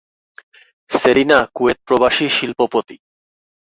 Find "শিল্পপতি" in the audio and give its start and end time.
2.29-2.95